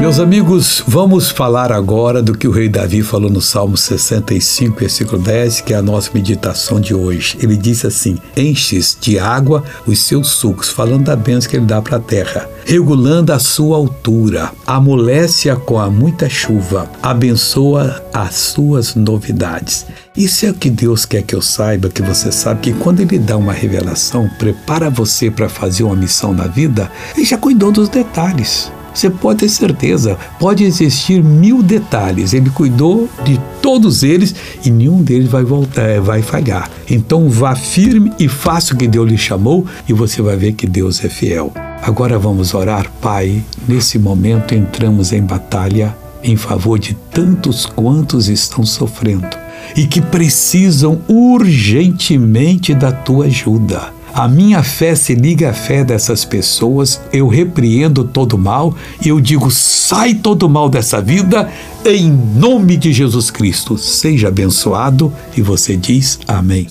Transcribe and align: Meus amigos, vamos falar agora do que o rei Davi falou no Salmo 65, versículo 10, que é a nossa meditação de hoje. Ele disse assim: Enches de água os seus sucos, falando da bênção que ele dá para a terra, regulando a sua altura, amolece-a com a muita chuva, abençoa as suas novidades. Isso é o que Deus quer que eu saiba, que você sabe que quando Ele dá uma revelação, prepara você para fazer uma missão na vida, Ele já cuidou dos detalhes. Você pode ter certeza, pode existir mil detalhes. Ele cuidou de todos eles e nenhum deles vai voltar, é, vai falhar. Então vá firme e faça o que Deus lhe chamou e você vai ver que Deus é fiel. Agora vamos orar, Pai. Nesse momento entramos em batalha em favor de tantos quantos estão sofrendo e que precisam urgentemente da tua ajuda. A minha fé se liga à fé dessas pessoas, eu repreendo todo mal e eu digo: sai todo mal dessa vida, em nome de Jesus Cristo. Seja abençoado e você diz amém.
Meus 0.00 0.18
amigos, 0.18 0.82
vamos 0.88 1.30
falar 1.30 1.70
agora 1.70 2.22
do 2.22 2.34
que 2.34 2.48
o 2.48 2.50
rei 2.50 2.70
Davi 2.70 3.02
falou 3.02 3.28
no 3.28 3.42
Salmo 3.42 3.76
65, 3.76 4.80
versículo 4.80 5.20
10, 5.20 5.60
que 5.60 5.74
é 5.74 5.76
a 5.76 5.82
nossa 5.82 6.10
meditação 6.14 6.80
de 6.80 6.94
hoje. 6.94 7.36
Ele 7.38 7.54
disse 7.54 7.86
assim: 7.86 8.16
Enches 8.34 8.96
de 8.98 9.18
água 9.18 9.62
os 9.86 10.02
seus 10.02 10.28
sucos, 10.28 10.70
falando 10.70 11.04
da 11.04 11.14
bênção 11.14 11.50
que 11.50 11.56
ele 11.58 11.66
dá 11.66 11.82
para 11.82 11.98
a 11.98 12.00
terra, 12.00 12.48
regulando 12.64 13.30
a 13.30 13.38
sua 13.38 13.76
altura, 13.76 14.50
amolece-a 14.66 15.54
com 15.54 15.78
a 15.78 15.90
muita 15.90 16.30
chuva, 16.30 16.90
abençoa 17.02 18.02
as 18.10 18.36
suas 18.36 18.94
novidades. 18.94 19.84
Isso 20.16 20.46
é 20.46 20.50
o 20.50 20.54
que 20.54 20.70
Deus 20.70 21.04
quer 21.04 21.22
que 21.22 21.34
eu 21.34 21.42
saiba, 21.42 21.90
que 21.90 22.00
você 22.00 22.32
sabe 22.32 22.62
que 22.62 22.72
quando 22.72 23.00
Ele 23.00 23.18
dá 23.18 23.36
uma 23.36 23.52
revelação, 23.52 24.30
prepara 24.38 24.88
você 24.88 25.30
para 25.30 25.50
fazer 25.50 25.82
uma 25.82 25.94
missão 25.94 26.32
na 26.32 26.46
vida, 26.46 26.90
Ele 27.14 27.26
já 27.26 27.36
cuidou 27.36 27.70
dos 27.70 27.90
detalhes. 27.90 28.72
Você 28.92 29.08
pode 29.08 29.40
ter 29.40 29.48
certeza, 29.48 30.18
pode 30.38 30.64
existir 30.64 31.22
mil 31.22 31.62
detalhes. 31.62 32.32
Ele 32.32 32.50
cuidou 32.50 33.08
de 33.24 33.40
todos 33.62 34.02
eles 34.02 34.34
e 34.64 34.70
nenhum 34.70 35.02
deles 35.02 35.28
vai 35.28 35.44
voltar, 35.44 35.82
é, 35.82 36.00
vai 36.00 36.22
falhar. 36.22 36.70
Então 36.88 37.28
vá 37.28 37.54
firme 37.54 38.12
e 38.18 38.28
faça 38.28 38.74
o 38.74 38.76
que 38.76 38.86
Deus 38.86 39.08
lhe 39.08 39.18
chamou 39.18 39.66
e 39.88 39.92
você 39.92 40.20
vai 40.20 40.36
ver 40.36 40.52
que 40.52 40.66
Deus 40.66 41.04
é 41.04 41.08
fiel. 41.08 41.52
Agora 41.82 42.18
vamos 42.18 42.52
orar, 42.52 42.90
Pai. 43.00 43.42
Nesse 43.66 43.98
momento 43.98 44.54
entramos 44.54 45.12
em 45.12 45.22
batalha 45.22 45.96
em 46.22 46.36
favor 46.36 46.78
de 46.78 46.94
tantos 47.10 47.64
quantos 47.64 48.28
estão 48.28 48.64
sofrendo 48.64 49.28
e 49.76 49.86
que 49.86 50.00
precisam 50.00 51.00
urgentemente 51.08 52.74
da 52.74 52.92
tua 52.92 53.26
ajuda. 53.26 53.99
A 54.20 54.28
minha 54.28 54.62
fé 54.62 54.94
se 54.94 55.14
liga 55.14 55.48
à 55.48 55.54
fé 55.54 55.82
dessas 55.82 56.26
pessoas, 56.26 57.00
eu 57.10 57.26
repreendo 57.26 58.04
todo 58.04 58.36
mal 58.36 58.74
e 59.02 59.08
eu 59.08 59.18
digo: 59.18 59.50
sai 59.50 60.12
todo 60.12 60.46
mal 60.46 60.68
dessa 60.68 61.00
vida, 61.00 61.48
em 61.86 62.10
nome 62.10 62.76
de 62.76 62.92
Jesus 62.92 63.30
Cristo. 63.30 63.78
Seja 63.78 64.28
abençoado 64.28 65.10
e 65.34 65.40
você 65.40 65.74
diz 65.74 66.20
amém. 66.28 66.68